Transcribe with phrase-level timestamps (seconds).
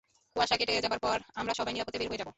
[0.35, 2.29] কুয়াশা কেটে যাবার পর আমরা সবাই নিরাপদে বের হয়ে যাবো!